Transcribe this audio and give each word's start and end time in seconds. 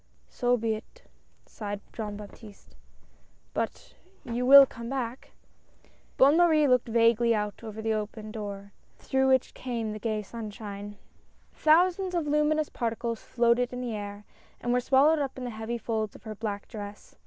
"So 0.31 0.57
be 0.57 0.73
it," 0.73 1.03
sighed 1.45 1.79
Jean 1.93 2.17
Baptiste. 2.17 2.75
"But— 3.53 3.93
you 4.23 4.47
will 4.47 4.65
come 4.65 4.89
back?" 4.89 5.33
Bonne 6.17 6.37
Marie 6.37 6.67
looked 6.67 6.87
vaguely 6.87 7.35
out 7.35 7.53
through 7.53 7.73
the 7.83 7.93
open 7.93 8.31
door, 8.31 8.71
through 8.97 9.27
which 9.27 9.53
came 9.53 9.93
the 9.93 9.99
gay 9.99 10.23
sunshine. 10.23 10.97
Thousands 11.53 12.15
of 12.15 12.25
luminous 12.25 12.69
particles 12.69 13.21
floated 13.21 13.71
in 13.73 13.81
the 13.81 13.95
air 13.95 14.25
and 14.59 14.73
were 14.73 14.79
swallowed 14.79 15.19
up 15.19 15.37
in 15.37 15.43
the 15.43 15.51
heavy 15.51 15.77
folds 15.77 16.15
of 16.15 16.23
her 16.23 16.33
black 16.33 16.67
dress. 16.67 17.15